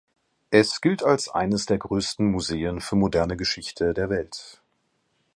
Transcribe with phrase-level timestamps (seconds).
[0.49, 4.59] Es gilt als eines der größten Museen für moderne Geschichte der Welt.